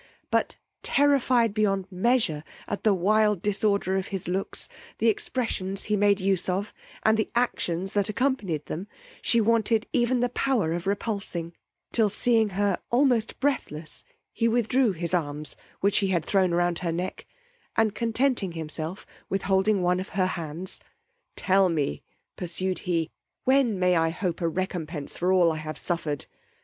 But 0.31 0.55
terrified 0.81 1.53
beyond 1.53 1.85
measure 1.91 2.43
at 2.67 2.83
the 2.83 2.91
wild 2.91 3.43
disorder 3.43 3.97
of 3.97 4.07
his 4.07 4.27
looks, 4.27 4.67
the 4.97 5.09
expressions 5.09 5.83
he 5.83 5.95
made 5.95 6.19
use 6.19 6.49
of, 6.49 6.73
and 7.03 7.19
the 7.19 7.29
actions 7.35 7.93
that 7.93 8.09
accompanied 8.09 8.65
them, 8.65 8.87
she 9.21 9.39
wanted 9.39 9.85
even 9.93 10.19
the 10.19 10.29
power 10.29 10.73
of 10.73 10.87
repulsing, 10.87 11.53
till 11.91 12.09
seeing 12.09 12.49
her 12.57 12.79
almost 12.89 13.39
breathless, 13.39 14.03
he 14.33 14.47
withdrew 14.47 14.93
his 14.93 15.13
arms 15.13 15.55
which 15.81 15.99
he 15.99 16.07
had 16.07 16.25
thrown 16.25 16.51
round 16.51 16.79
her 16.79 16.91
neck, 16.91 17.27
and 17.77 17.93
contenting 17.93 18.53
himself 18.53 19.05
with 19.29 19.43
holding 19.43 19.83
one 19.83 19.99
of 19.99 20.09
her 20.17 20.25
hands, 20.33 20.79
Tell 21.35 21.69
me, 21.69 22.01
pursued 22.35 22.79
he, 22.89 23.11
when 23.43 23.77
may 23.77 23.95
I 23.95 24.09
hope 24.09 24.41
a 24.41 24.47
recompence 24.47 25.15
for 25.19 25.31
all 25.31 25.51
I 25.51 25.57
have 25.57 25.77
suffered? 25.77 26.25